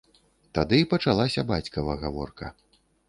Тады 0.57 0.79
пачалася 0.93 1.43
бацькава 1.53 1.97
гаворка. 2.05 2.51